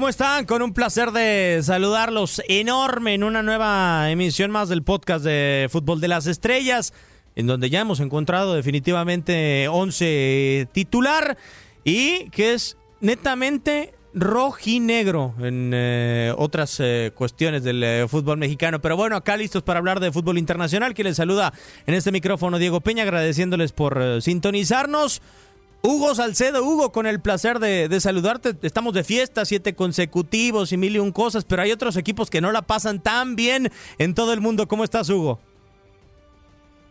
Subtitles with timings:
[0.00, 0.46] ¿Cómo están?
[0.46, 6.00] Con un placer de saludarlos enorme en una nueva emisión más del podcast de Fútbol
[6.00, 6.94] de las Estrellas,
[7.36, 11.36] en donde ya hemos encontrado definitivamente 11 titular
[11.84, 18.80] y que es netamente rojinegro en eh, otras eh, cuestiones del eh, fútbol mexicano.
[18.80, 21.52] Pero bueno, acá listos para hablar de fútbol internacional, que les saluda
[21.86, 25.20] en este micrófono Diego Peña, agradeciéndoles por eh, sintonizarnos.
[25.82, 28.50] Hugo Salcedo, Hugo, con el placer de, saludarte.
[28.62, 32.42] Estamos de fiesta, siete consecutivos y mil y un cosas, pero hay otros equipos que
[32.42, 33.68] no la pasan tan bien
[33.98, 34.68] en todo el mundo.
[34.68, 35.38] ¿Cómo estás, Hugo?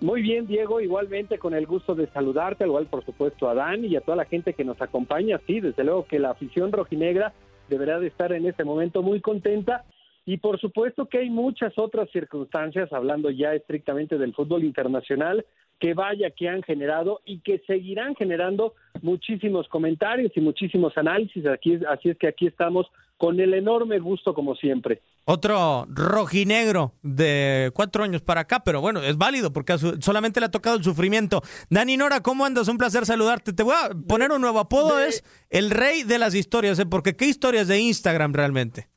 [0.02, 3.86] Muy bien, Diego, igualmente con el gusto de saludarte, al igual por supuesto a Dan
[3.86, 5.40] y a toda la gente que nos acompaña.
[5.46, 7.34] Sí, desde luego que la afición rojinegra
[7.68, 9.84] deberá de estar en este momento muy contenta
[10.26, 15.46] y por supuesto que hay muchas otras circunstancias, hablando ya estrictamente del fútbol internacional,
[15.80, 21.46] que vaya que han generado y que seguirán generando muchísimos comentarios y muchísimos análisis.
[21.46, 25.02] Aquí, así es que aquí estamos con el enorme gusto como siempre.
[25.26, 30.52] Otro rojinegro de cuatro años para acá, pero bueno, es válido porque solamente le ha
[30.52, 31.42] tocado el sufrimiento.
[31.70, 32.68] Dani Nora, ¿cómo andas?
[32.68, 33.54] Un placer saludarte.
[33.54, 35.10] Te voy a poner un nuevo apodo, de...
[35.10, 36.86] es el rey de las historias, ¿eh?
[36.86, 38.88] porque qué historias de Instagram realmente.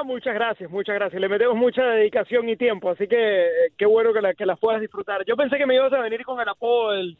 [0.00, 1.20] Ah, muchas gracias, muchas gracias.
[1.20, 4.80] Le metemos mucha dedicación y tiempo, así que qué bueno que, la, que las puedas
[4.80, 5.26] disfrutar.
[5.26, 7.16] Yo pensé que me ibas a venir con el apodo del,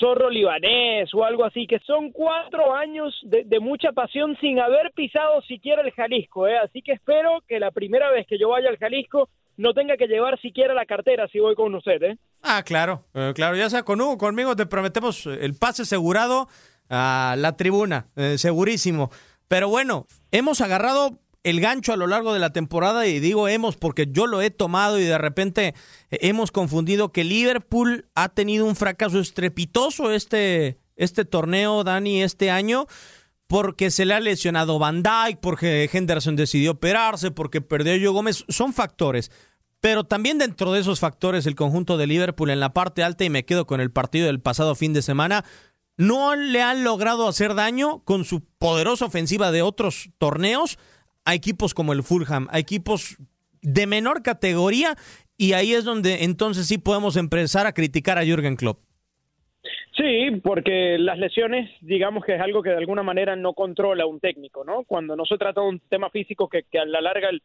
[0.00, 5.40] zorro libanés o algo así, que son cuatro años de, mucha pasión sin haber pisado
[5.42, 6.58] siquiera el Jalisco, ¿eh?
[6.58, 10.08] así que espero que la primera vez que yo vaya al Jalisco no tenga que
[10.08, 12.02] llevar siquiera la cartera si voy con usted.
[12.02, 12.18] ¿eh?
[12.42, 16.48] Ah, claro, eh, claro, ya sea con Hugo, conmigo te prometemos el pase asegurado
[16.90, 19.10] a la tribuna, eh, segurísimo.
[19.46, 23.76] Pero bueno, hemos agarrado el gancho a lo largo de la temporada y digo hemos
[23.76, 25.74] porque yo lo he tomado y de repente
[26.10, 32.86] hemos confundido que Liverpool ha tenido un fracaso estrepitoso este, este torneo, Dani, este año
[33.48, 38.44] porque se le ha lesionado Van Dijk, porque Henderson decidió operarse, porque perdió Yo Gómez,
[38.48, 39.32] son factores.
[39.80, 43.30] Pero también dentro de esos factores el conjunto de Liverpool en la parte alta y
[43.30, 45.44] me quedo con el partido del pasado fin de semana,
[45.96, 50.78] no le han logrado hacer daño con su poderosa ofensiva de otros torneos
[51.28, 53.18] a equipos como el Fulham, a equipos
[53.60, 54.96] de menor categoría,
[55.36, 58.80] y ahí es donde entonces sí podemos empezar a criticar a Jürgen Klopp.
[59.94, 64.20] Sí, porque las lesiones, digamos que es algo que de alguna manera no controla un
[64.20, 64.84] técnico, ¿no?
[64.84, 67.42] Cuando no se trata de un tema físico que, que a la larga el,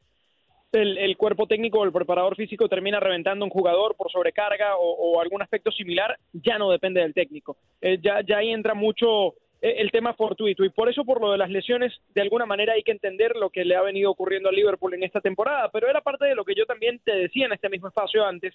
[0.72, 4.92] el, el, cuerpo técnico o el preparador físico termina reventando un jugador por sobrecarga o,
[5.18, 7.58] o, algún aspecto similar, ya no depende del técnico.
[7.82, 10.66] Eh, ya, ya ahí entra mucho el tema fortuito.
[10.66, 13.50] Y por eso por lo de las lesiones de alguna manera hay que entender lo
[13.50, 16.44] que le ha venido ocurriendo al Liverpool en esta temporada, pero era parte de lo
[16.44, 18.54] que yo también te decía en este mismo espacio antes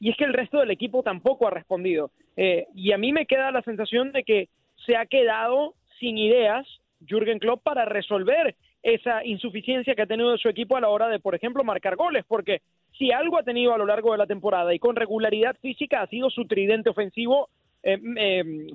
[0.00, 2.10] y es que el resto del equipo tampoco ha respondido.
[2.36, 4.48] Eh, y a mí me queda la sensación de que
[4.86, 6.66] se ha quedado sin ideas
[7.06, 11.20] Jürgen Klopp para resolver esa insuficiencia que ha tenido su equipo a la hora de,
[11.20, 12.62] por ejemplo, marcar goles, porque
[12.98, 16.06] si algo ha tenido a lo largo de la temporada y con regularidad física ha
[16.06, 17.48] sido su tridente ofensivo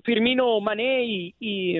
[0.04, 1.80] Firmino Mané y, y,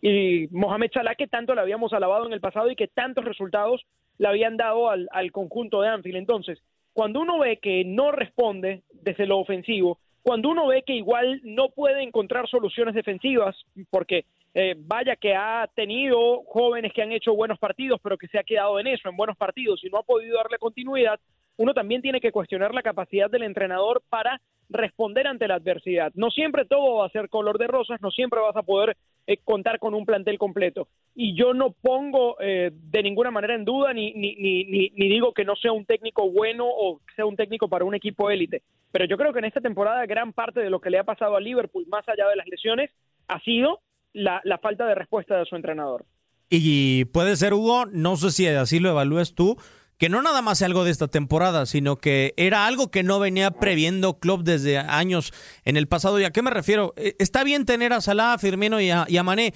[0.00, 3.84] y, Mohamed Salah, que tanto le habíamos alabado en el pasado y que tantos resultados
[4.18, 6.18] le habían dado al, al conjunto de Anfield.
[6.18, 6.62] Entonces,
[6.92, 11.70] cuando uno ve que no responde desde lo ofensivo, cuando uno ve que igual no
[11.70, 13.56] puede encontrar soluciones defensivas,
[13.88, 14.24] porque
[14.54, 18.42] eh, vaya que ha tenido jóvenes que han hecho buenos partidos, pero que se ha
[18.42, 21.20] quedado en eso, en buenos partidos, y no ha podido darle continuidad,
[21.58, 26.12] uno también tiene que cuestionar la capacidad del entrenador para responder ante la adversidad.
[26.14, 28.96] No siempre todo va a ser color de rosas, no siempre vas a poder
[29.26, 30.88] eh, contar con un plantel completo.
[31.14, 35.32] Y yo no pongo eh, de ninguna manera en duda ni, ni, ni, ni, digo
[35.32, 38.62] que no sea un técnico bueno o sea un técnico para un equipo élite.
[38.92, 41.36] Pero yo creo que en esta temporada gran parte de lo que le ha pasado
[41.36, 42.90] a Liverpool, más allá de las lesiones,
[43.26, 43.80] ha sido
[44.12, 46.04] la, la falta de respuesta de su entrenador.
[46.50, 49.58] Y puede ser, Hugo, no sé si así lo evalúes tú,
[49.98, 53.50] que no nada más algo de esta temporada, sino que era algo que no venía
[53.50, 55.32] previendo Klopp desde años
[55.64, 56.20] en el pasado.
[56.20, 56.94] ¿Y a qué me refiero?
[56.96, 59.52] Está bien tener a Salah, a Firmino y a, y a Mané,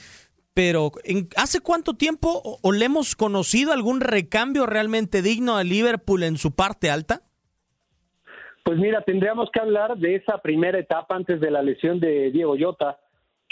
[0.54, 6.24] pero ¿en, ¿hace cuánto tiempo o, le hemos conocido algún recambio realmente digno a Liverpool
[6.24, 7.22] en su parte alta?
[8.64, 12.54] Pues mira, tendríamos que hablar de esa primera etapa antes de la lesión de Diego
[12.54, 12.98] Llota,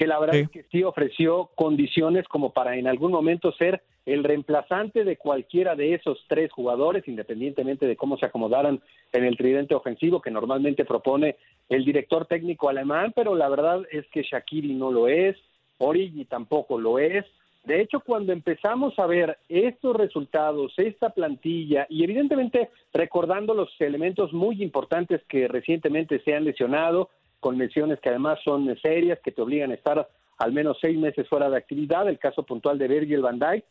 [0.00, 4.24] que la verdad es que sí ofreció condiciones como para en algún momento ser el
[4.24, 8.80] reemplazante de cualquiera de esos tres jugadores, independientemente de cómo se acomodaran
[9.12, 11.36] en el tridente ofensivo que normalmente propone
[11.68, 15.36] el director técnico alemán, pero la verdad es que Shakiri no lo es,
[15.76, 17.26] Origi tampoco lo es.
[17.64, 24.32] De hecho, cuando empezamos a ver estos resultados, esta plantilla, y evidentemente recordando los elementos
[24.32, 27.10] muy importantes que recientemente se han lesionado,
[27.40, 30.08] con que además son serias, que te obligan a estar
[30.38, 33.64] al menos seis meses fuera de actividad, el caso puntual de Virgil van Dijk,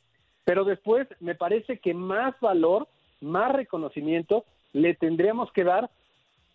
[0.44, 2.88] pero después me parece que más valor,
[3.22, 5.90] más reconocimiento le tendríamos que dar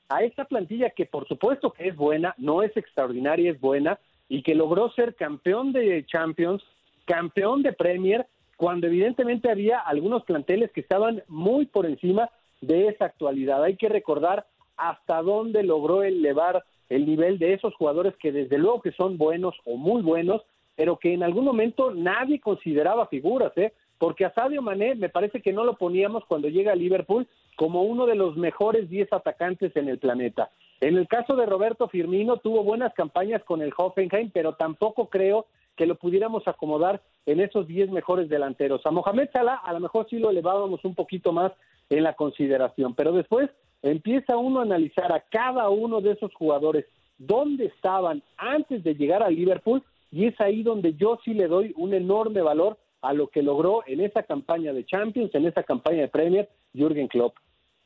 [0.09, 4.43] a esta plantilla que por supuesto que es buena, no es extraordinaria, es buena, y
[4.43, 6.63] que logró ser campeón de Champions,
[7.05, 8.27] campeón de Premier,
[8.57, 12.31] cuando evidentemente había algunos planteles que estaban muy por encima
[12.61, 13.63] de esa actualidad.
[13.63, 14.47] Hay que recordar
[14.77, 19.56] hasta dónde logró elevar el nivel de esos jugadores que desde luego que son buenos
[19.64, 20.43] o muy buenos,
[20.76, 23.73] pero que en algún momento nadie consideraba figuras, ¿eh?
[23.99, 27.26] porque a Sadio Mané me parece que no lo poníamos cuando llega a Liverpool
[27.56, 30.50] como uno de los mejores 10 atacantes en el planeta.
[30.81, 35.46] En el caso de Roberto Firmino tuvo buenas campañas con el Hoffenheim, pero tampoco creo
[35.76, 38.87] que lo pudiéramos acomodar en esos 10 mejores delanteros.
[38.87, 41.50] A Mohamed Salah a lo mejor sí lo elevábamos un poquito más
[41.91, 43.50] en la consideración, pero después
[43.91, 46.87] empieza uno a analizar a cada uno de esos jugadores
[47.19, 51.73] dónde estaban antes de llegar a Liverpool y es ahí donde yo sí le doy
[51.77, 56.03] un enorme valor a lo que logró en esa campaña de Champions, en esa campaña
[56.03, 57.37] de Premier, Jürgen Klopp.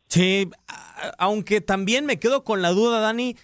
[0.07, 0.49] Sí,
[1.19, 3.35] aunque también me quedo con la duda, Dani,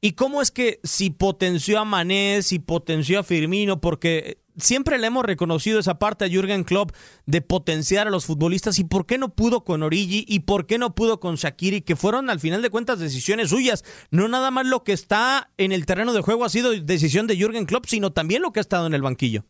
[0.00, 5.06] ¿y cómo es que si potenció a Mané, si potenció a Firmino, porque siempre le
[5.06, 6.92] hemos reconocido esa parte a Jürgen Klopp
[7.26, 10.78] de potenciar a los futbolistas y por qué no pudo con Origi y por qué
[10.78, 13.84] no pudo con Shakiri, que fueron al final de cuentas decisiones suyas.
[14.10, 17.36] No nada más lo que está en el terreno de juego ha sido decisión de
[17.36, 19.44] Jürgen Klopp, sino también lo que ha estado en el banquillo.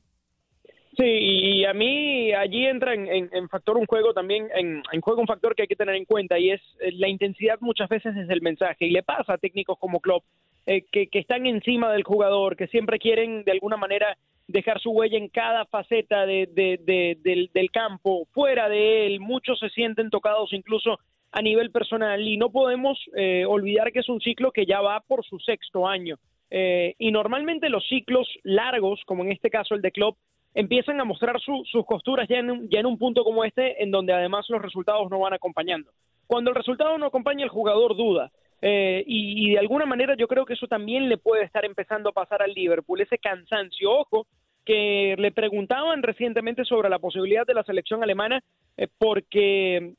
[0.96, 5.56] Sí, y a mí allí entra en, factor un juego también, en, juego un factor
[5.56, 8.42] que hay que tener en cuenta y es eh, la intensidad muchas veces es el
[8.42, 10.24] mensaje y le pasa a técnicos como Klopp
[10.66, 14.16] eh, que, están encima del jugador, que siempre quieren de alguna manera
[14.46, 20.10] dejar su huella en cada faceta de, del, campo, fuera de él, muchos se sienten
[20.10, 20.98] tocados incluso
[21.32, 25.00] a nivel personal y no podemos eh, olvidar que es un ciclo que ya va
[25.00, 26.16] por su sexto año.
[26.50, 30.16] y normalmente los ciclos largos, como en este caso el de Klopp,
[30.54, 34.12] empiezan a mostrar sus costuras ya en, ya en un punto como este, en donde
[34.12, 35.90] además los resultados no van acompañando.
[36.26, 38.30] Cuando el resultado no acompaña, el jugador duda.
[38.66, 42.12] Eh, y, de alguna manera yo creo que eso también le puede estar empezando a
[42.12, 43.90] pasar al Liverpool, ese cansancio.
[43.90, 44.26] Ojo,
[44.64, 48.42] que le preguntaban recientemente sobre la posibilidad de la selección alemana,
[48.78, 49.92] eh, porque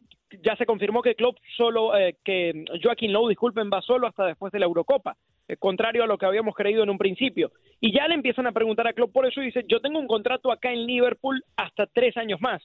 [0.43, 4.51] ya se confirmó que Klopp solo, eh, que Joaquín Lowe, disculpen, va solo hasta después
[4.51, 5.15] de la Eurocopa.
[5.47, 7.51] Eh, contrario a lo que habíamos creído en un principio.
[7.79, 10.07] Y ya le empiezan a preguntar a Klopp por eso y dice, yo tengo un
[10.07, 12.63] contrato acá en Liverpool hasta tres años más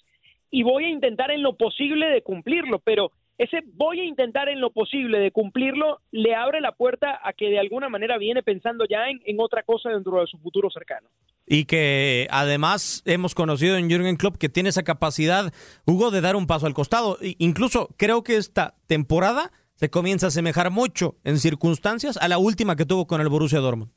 [0.50, 4.60] y voy a intentar en lo posible de cumplirlo, pero ese voy a intentar en
[4.60, 8.84] lo posible de cumplirlo le abre la puerta a que de alguna manera viene pensando
[8.84, 11.08] ya en, en otra cosa dentro de su futuro cercano.
[11.46, 15.54] Y que además hemos conocido en Jürgen Klopp que tiene esa capacidad,
[15.86, 17.16] Hugo, de dar un paso al costado.
[17.38, 22.76] Incluso creo que esta temporada se comienza a asemejar mucho en circunstancias a la última
[22.76, 23.90] que tuvo con el Borussia Dortmund.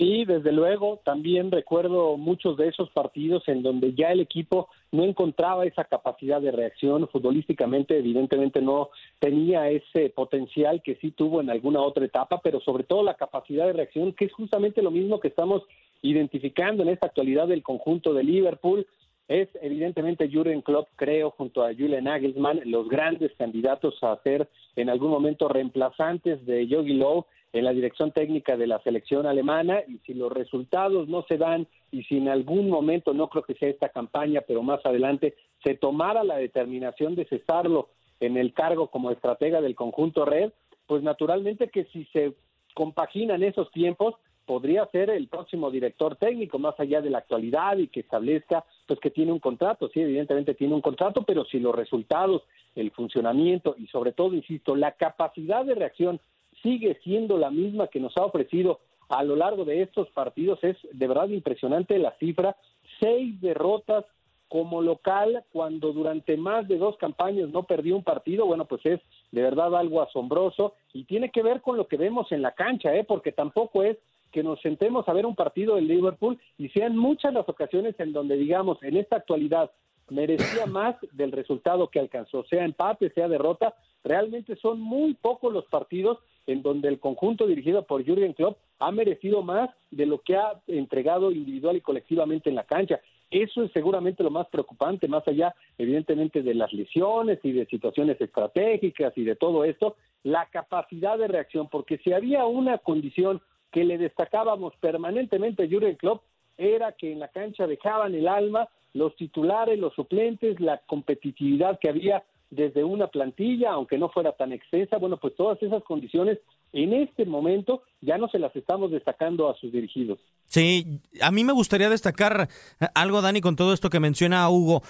[0.00, 5.04] Sí, desde luego, también recuerdo muchos de esos partidos en donde ya el equipo no
[5.04, 11.50] encontraba esa capacidad de reacción futbolísticamente, evidentemente no tenía ese potencial que sí tuvo en
[11.50, 15.20] alguna otra etapa, pero sobre todo la capacidad de reacción, que es justamente lo mismo
[15.20, 15.64] que estamos
[16.00, 18.86] identificando en esta actualidad del conjunto de Liverpool,
[19.28, 24.88] es evidentemente Jürgen Klopp, creo, junto a Julian Nagelsmann, los grandes candidatos a ser en
[24.88, 29.98] algún momento reemplazantes de Jogi Löw en la dirección técnica de la selección alemana y
[30.06, 33.68] si los resultados no se dan y si en algún momento, no creo que sea
[33.68, 37.88] esta campaña, pero más adelante, se tomara la determinación de cesarlo
[38.20, 40.52] en el cargo como estratega del conjunto Red,
[40.86, 42.34] pues naturalmente que si se
[42.74, 44.14] compaginan esos tiempos,
[44.46, 48.98] podría ser el próximo director técnico, más allá de la actualidad y que establezca pues
[48.98, 52.42] que tiene un contrato, sí, evidentemente tiene un contrato, pero si los resultados,
[52.74, 56.20] el funcionamiento y sobre todo, insisto, la capacidad de reacción
[56.62, 60.76] sigue siendo la misma que nos ha ofrecido a lo largo de estos partidos, es
[60.92, 62.56] de verdad impresionante la cifra,
[63.00, 64.04] seis derrotas
[64.48, 69.00] como local cuando durante más de dos campañas no perdió un partido, bueno, pues es
[69.30, 72.94] de verdad algo asombroso y tiene que ver con lo que vemos en la cancha,
[72.94, 73.04] ¿eh?
[73.04, 73.96] porque tampoco es
[74.32, 78.12] que nos sentemos a ver un partido del Liverpool y sean muchas las ocasiones en
[78.12, 79.70] donde digamos en esta actualidad
[80.08, 83.74] merecía más del resultado que alcanzó, sea empate, sea derrota.
[84.02, 86.18] Realmente son muy pocos los partidos
[86.50, 90.60] en donde el conjunto dirigido por Jürgen Klopp ha merecido más de lo que ha
[90.66, 93.00] entregado individual y colectivamente en la cancha.
[93.30, 98.20] Eso es seguramente lo más preocupante, más allá, evidentemente, de las lesiones y de situaciones
[98.20, 103.40] estratégicas y de todo esto, la capacidad de reacción, porque si había una condición
[103.70, 106.22] que le destacábamos permanentemente a Jürgen Klopp,
[106.58, 111.88] era que en la cancha dejaban el alma los titulares, los suplentes, la competitividad que
[111.88, 116.38] había desde una plantilla, aunque no fuera tan extensa, bueno, pues todas esas condiciones
[116.72, 120.18] en este momento ya no se las estamos destacando a sus dirigidos.
[120.46, 122.48] Sí, a mí me gustaría destacar
[122.94, 124.82] algo, Dani, con todo esto que menciona Hugo.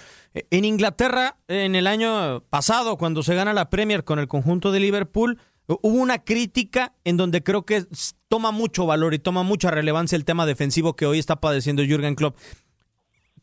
[0.49, 4.79] En Inglaterra, en el año pasado, cuando se gana la Premier con el conjunto de
[4.79, 7.83] Liverpool, hubo una crítica en donde creo que
[8.27, 12.15] toma mucho valor y toma mucha relevancia el tema defensivo que hoy está padeciendo Jürgen
[12.15, 12.37] Klopp,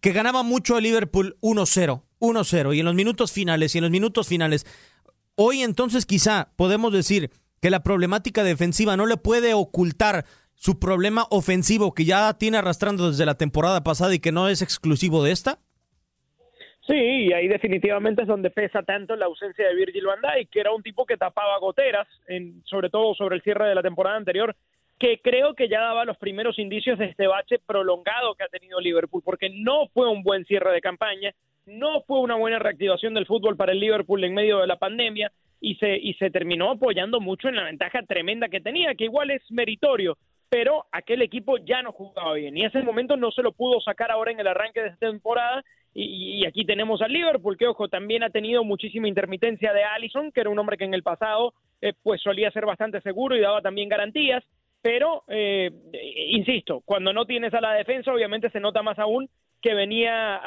[0.00, 3.90] que ganaba mucho a Liverpool 1-0 1-0 y en los minutos finales y en los
[3.90, 4.66] minutos finales.
[5.36, 11.26] Hoy entonces quizá podemos decir que la problemática defensiva no le puede ocultar su problema
[11.30, 15.32] ofensivo que ya tiene arrastrando desde la temporada pasada y que no es exclusivo de
[15.32, 15.58] esta.
[16.88, 20.60] Sí, y ahí definitivamente es donde pesa tanto la ausencia de Virgil van Dijk, que
[20.60, 24.16] era un tipo que tapaba goteras, en, sobre todo sobre el cierre de la temporada
[24.16, 24.56] anterior,
[24.98, 28.80] que creo que ya daba los primeros indicios de este bache prolongado que ha tenido
[28.80, 31.34] Liverpool, porque no fue un buen cierre de campaña,
[31.68, 35.30] no fue una buena reactivación del fútbol para el Liverpool en medio de la pandemia
[35.60, 39.30] y se, y se terminó apoyando mucho en la ventaja tremenda que tenía, que igual
[39.30, 40.16] es meritorio,
[40.48, 42.56] pero aquel equipo ya no jugaba bien.
[42.56, 45.62] Y ese momento no se lo pudo sacar ahora en el arranque de esta temporada.
[45.94, 50.40] Y, aquí tenemos al Liverpool que ojo también ha tenido muchísima intermitencia de Allison que
[50.40, 53.62] era un hombre que en el pasado eh, pues solía ser bastante seguro y daba
[53.62, 54.44] también garantías.
[54.80, 55.72] Pero eh,
[56.28, 59.28] insisto cuando no tienes a la defensa obviamente se nota más aún
[59.60, 60.40] que venía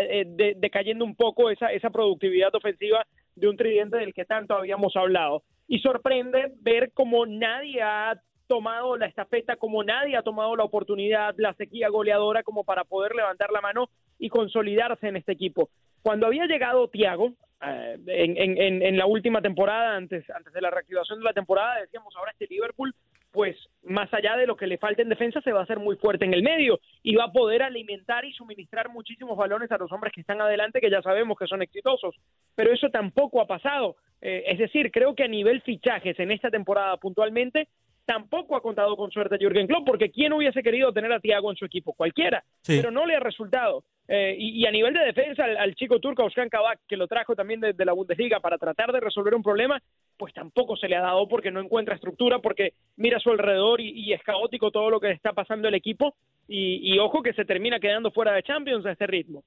[0.00, 4.96] eh, decayendo un poco esa, esa productividad ofensiva de un tridente del que tanto habíamos
[4.96, 5.42] hablado.
[5.66, 11.34] Y sorprende ver cómo nadie ha tomado la estafeta, como nadie ha tomado la oportunidad,
[11.36, 15.68] la sequía goleadora como para poder levantar la mano y consolidarse en este equipo.
[16.02, 20.70] Cuando había llegado Tiago eh, en, en, en, la última temporada, antes, antes de la
[20.70, 22.94] reactivación de la temporada, decíamos ahora este Liverpool
[23.38, 25.94] pues más allá de lo que le falta en defensa, se va a hacer muy
[25.94, 29.92] fuerte en el medio y va a poder alimentar y suministrar muchísimos balones a los
[29.92, 32.16] hombres que están adelante, que ya sabemos que son exitosos.
[32.56, 33.94] Pero eso tampoco ha pasado.
[34.20, 37.68] Eh, es decir, creo que a nivel fichajes en esta temporada puntualmente,
[38.04, 41.56] tampoco ha contado con suerte Jürgen Klopp, porque ¿quién hubiese querido tener a Thiago en
[41.56, 41.92] su equipo?
[41.92, 43.84] Cualquiera, pero no le ha resultado.
[44.10, 47.60] Eh, y, a nivel de defensa, al, chico turco Oskan Kabak, que lo trajo también
[47.60, 49.82] desde la Bundesliga para tratar de resolver un problema,
[50.16, 53.82] pues tampoco se le ha dado porque no encuentra estructura, porque mira a su alrededor
[53.82, 56.14] y, es caótico todo lo que está pasando el equipo.
[56.48, 59.44] Y, ojo que se termina quedando fuera de Champions a este ritmo.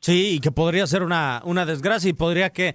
[0.00, 2.74] Sí, y que podría ser una, una desgracia y podría que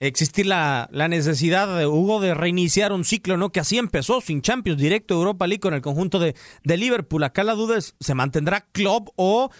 [0.00, 3.50] existir la, la, necesidad de Hugo de reiniciar un ciclo, ¿no?
[3.50, 6.34] Que así empezó, sin Champions, directo Europa League con el conjunto de,
[6.64, 7.22] de Liverpool.
[7.22, 9.50] Acá la duda es, ¿se mantendrá Club o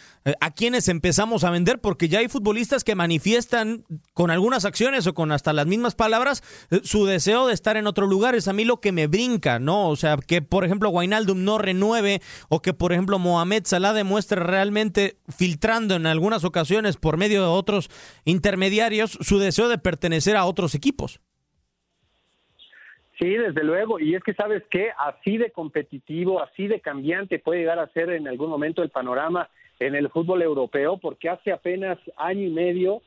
[0.41, 1.81] a quienes empezamos a vender?
[1.81, 6.43] Porque ya hay futbolistas que manifiestan con algunas acciones o con hasta las mismas palabras
[6.71, 8.35] eh, su deseo de estar en otro lugar.
[8.35, 9.89] Es a mí lo que me brinca, ¿no?
[9.89, 14.43] O sea, que por ejemplo Guainaldum no renueve o que por ejemplo Mohamed Salah demuestre
[14.43, 17.89] realmente filtrando en algunas ocasiones por medio de otros
[18.25, 21.21] intermediarios su deseo de pertenecer a otros equipos.
[23.19, 24.01] Sí, desde luego.
[24.01, 28.11] Y es que sabes que así de competitivo, así de cambiante puede llegar a ser
[28.11, 29.49] en algún momento el panorama
[29.81, 33.03] en el fútbol europeo, porque hace apenas año y medio,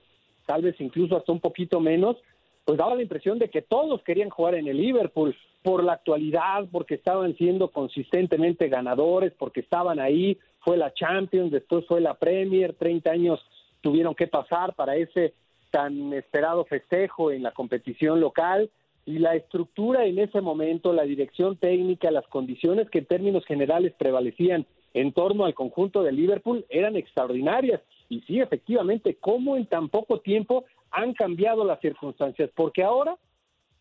[0.46, 2.18] tal vez incluso hasta un poquito menos,
[2.66, 6.66] pues daba la impresión de que todos querían jugar en el Liverpool por la actualidad,
[6.72, 12.74] porque estaban siendo consistentemente ganadores, porque estaban ahí, fue la Champions, después fue la Premier,
[12.74, 13.40] 30 años
[13.82, 15.34] tuvieron que pasar para ese
[15.72, 18.70] tan esperado festejo en la competición local
[19.06, 23.94] y la estructura en ese momento, la dirección técnica, las condiciones que en términos generales
[23.98, 27.82] prevalecían en torno al conjunto de Liverpool eran extraordinarias.
[28.10, 33.18] Y sí, efectivamente, cómo en tan poco tiempo han cambiado las circunstancias, porque ahora,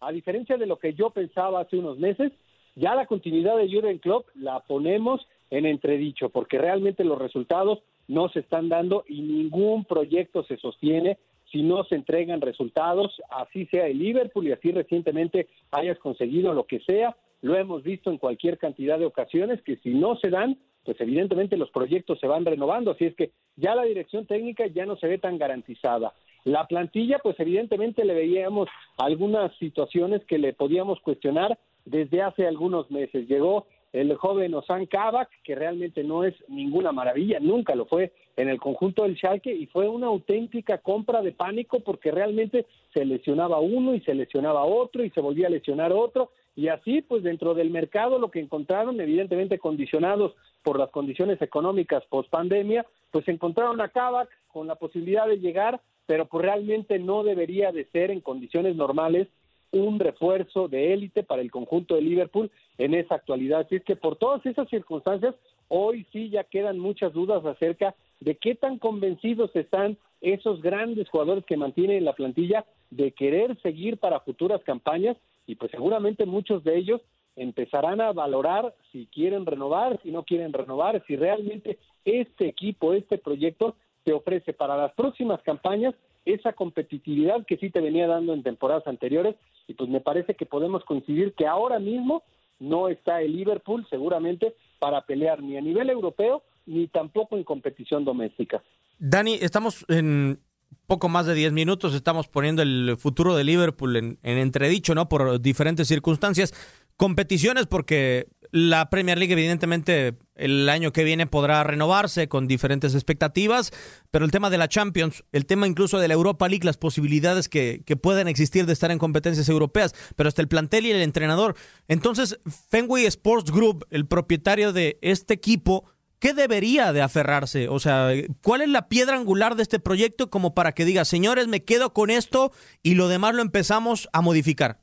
[0.00, 2.32] a diferencia de lo que yo pensaba hace unos meses,
[2.74, 8.30] ya la continuidad de Jurgen Klopp la ponemos en entredicho, porque realmente los resultados no
[8.30, 11.18] se están dando y ningún proyecto se sostiene
[11.50, 16.64] si no se entregan resultados, así sea el Liverpool y así recientemente hayas conseguido lo
[16.64, 20.56] que sea, lo hemos visto en cualquier cantidad de ocasiones que si no se dan,
[20.84, 24.86] pues evidentemente los proyectos se van renovando, así es que ya la dirección técnica ya
[24.86, 26.12] no se ve tan garantizada.
[26.44, 32.90] La plantilla, pues evidentemente le veíamos algunas situaciones que le podíamos cuestionar desde hace algunos
[32.90, 33.28] meses.
[33.28, 38.48] Llegó el joven Osan Kabak, que realmente no es ninguna maravilla, nunca lo fue en
[38.48, 43.60] el conjunto del Schalke y fue una auténtica compra de pánico porque realmente se lesionaba
[43.60, 47.54] uno y se lesionaba otro y se volvía a lesionar otro y así pues dentro
[47.54, 53.80] del mercado lo que encontraron evidentemente condicionados por las condiciones económicas post pandemia pues encontraron
[53.80, 58.20] a Kabak con la posibilidad de llegar pero pues realmente no debería de ser en
[58.20, 59.28] condiciones normales
[59.72, 63.60] un refuerzo de élite para el conjunto de Liverpool en esa actualidad.
[63.60, 65.34] Así es que por todas esas circunstancias,
[65.68, 71.44] hoy sí ya quedan muchas dudas acerca de qué tan convencidos están esos grandes jugadores
[71.46, 76.76] que mantienen la plantilla de querer seguir para futuras campañas y pues seguramente muchos de
[76.76, 77.00] ellos
[77.36, 83.18] empezarán a valorar si quieren renovar, si no quieren renovar, si realmente este equipo, este
[83.18, 85.94] proyecto te ofrece para las próximas campañas
[86.24, 90.46] esa competitividad que sí te venía dando en temporadas anteriores y pues me parece que
[90.46, 92.22] podemos coincidir que ahora mismo
[92.60, 98.04] no está el Liverpool seguramente para pelear ni a nivel europeo ni tampoco en competición
[98.04, 98.62] doméstica.
[98.98, 100.38] Dani, estamos en
[100.86, 105.08] poco más de 10 minutos, estamos poniendo el futuro de Liverpool en, en entredicho, ¿no?
[105.08, 106.52] Por diferentes circunstancias
[106.96, 113.72] competiciones porque la Premier League evidentemente el año que viene podrá renovarse con diferentes expectativas,
[114.10, 117.48] pero el tema de la Champions, el tema incluso de la Europa League, las posibilidades
[117.48, 121.00] que, que pueden existir de estar en competencias europeas, pero hasta el plantel y el
[121.00, 121.56] entrenador.
[121.88, 122.38] Entonces,
[122.68, 125.84] Fenway Sports Group, el propietario de este equipo,
[126.22, 127.68] ¿qué debería de aferrarse?
[127.68, 128.10] O sea,
[128.44, 131.92] ¿cuál es la piedra angular de este proyecto como para que diga, señores, me quedo
[131.92, 132.52] con esto
[132.82, 134.76] y lo demás lo empezamos a modificar?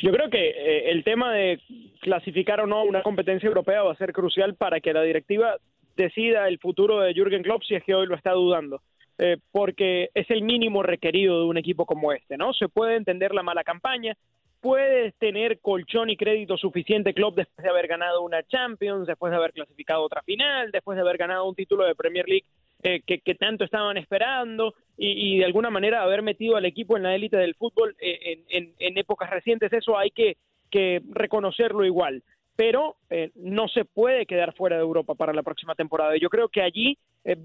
[0.00, 1.60] Yo creo que eh, el tema de
[2.00, 5.56] clasificar o no una competencia europea va a ser crucial para que la directiva
[5.96, 8.82] decida el futuro de Jürgen Klopp si es que hoy lo está dudando.
[9.16, 12.52] Eh, porque es el mínimo requerido de un equipo como este, ¿no?
[12.52, 14.16] Se puede entender la mala campaña,
[14.64, 19.36] puede tener colchón y crédito suficiente Klopp después de haber ganado una Champions, después de
[19.36, 22.46] haber clasificado otra final, después de haber ganado un título de Premier League
[22.82, 27.14] eh, que, tanto estaban esperando y, de alguna manera haber metido al equipo en la
[27.14, 30.38] élite del fútbol eh, en, épocas recientes, eso hay que,
[31.10, 32.22] reconocerlo igual.
[32.56, 36.16] Pero eh, no se puede quedar fuera de Europa para la próxima temporada.
[36.16, 36.96] Yo creo que allí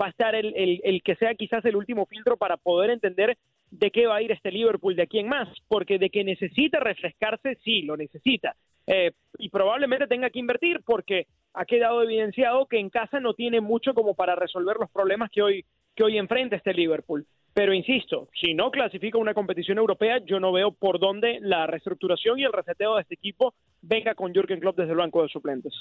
[0.02, 3.38] va a estar el que sea quizás el último filtro para poder entender
[3.72, 6.80] de qué va a ir este Liverpool de aquí en más, porque de que necesita
[6.80, 8.56] refrescarse, sí, lo necesita.
[8.88, 13.62] Eh, y probablemente tenga que invertir porque ha quedado evidenciado que en casa no tiene
[13.62, 17.26] mucho como para resolver los problemas que hoy, que hoy enfrenta este Liverpool.
[17.54, 22.40] Pero insisto, si no clasifica una competición europea, yo no veo por dónde la reestructuración
[22.40, 25.74] y el reseteo de este equipo venga con Jürgen Klopp desde el banco de suplentes.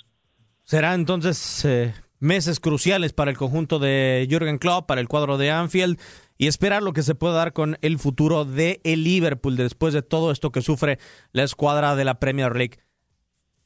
[0.64, 5.50] Será entonces eh, meses cruciales para el conjunto de Jürgen Klopp, para el cuadro de
[5.50, 5.98] Anfield
[6.36, 10.02] y esperar lo que se pueda dar con el futuro de el Liverpool después de
[10.02, 10.98] todo esto que sufre
[11.32, 12.78] la escuadra de la Premier League.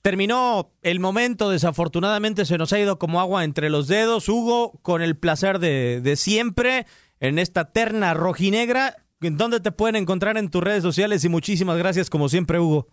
[0.01, 4.29] Terminó el momento, desafortunadamente se nos ha ido como agua entre los dedos.
[4.29, 6.87] Hugo, con el placer de, de siempre
[7.21, 8.97] en esta terna rojinegra.
[9.21, 11.25] ¿Dónde te pueden encontrar en tus redes sociales?
[11.25, 12.89] Y muchísimas gracias como siempre, Hugo.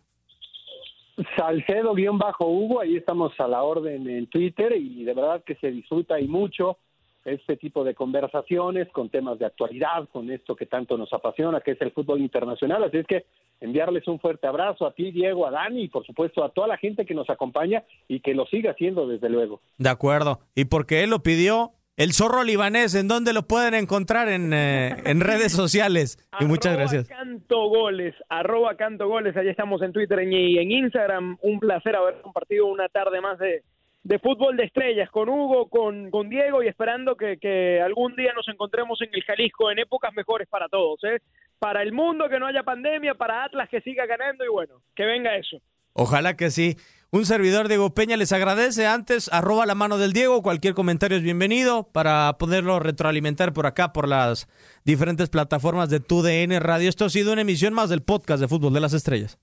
[1.37, 6.27] Salcedo-Hugo, ahí estamos a la orden en Twitter y de verdad que se disfruta y
[6.27, 6.77] mucho
[7.25, 11.71] este tipo de conversaciones con temas de actualidad, con esto que tanto nos apasiona, que
[11.71, 12.83] es el fútbol internacional.
[12.83, 13.25] Así es que
[13.59, 16.77] enviarles un fuerte abrazo a ti, Diego, a Dani y por supuesto a toda la
[16.77, 19.61] gente que nos acompaña y que lo siga haciendo desde luego.
[19.77, 20.39] De acuerdo.
[20.55, 24.95] Y porque él lo pidió, el zorro libanés, ¿en dónde lo pueden encontrar en, eh,
[25.03, 26.17] en redes sociales?
[26.39, 27.07] Y muchas gracias.
[27.09, 31.37] Canto Goles, arroba Canto Goles, allí estamos en Twitter y en Instagram.
[31.41, 33.63] Un placer haber compartido una tarde más de
[34.03, 38.47] de fútbol de estrellas con Hugo, con, con Diego y esperando que, algún día nos
[38.47, 41.19] encontremos en el Jalisco en épocas mejores para todos, ¿eh?
[41.59, 45.03] Para el mundo que no haya pandemia, para Atlas que siga ganando y bueno, que
[45.03, 45.57] venga eso.
[45.93, 46.77] Ojalá que sí.
[47.11, 48.85] Un servidor Diego Peña les agradece.
[48.85, 50.43] Antes, arroba la mano del Diego.
[50.43, 54.47] Cualquier comentario es bienvenido para poderlo retroalimentar por acá, por las
[54.85, 56.87] diferentes plataformas de TUDN Radio.
[56.87, 59.39] Esto ha sido una emisión más del podcast de Fútbol de las Estrellas.